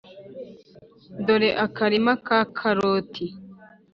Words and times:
dore 1.25 1.49
akarima 1.65 2.13
ka 2.25 2.39
karoti 2.57 3.25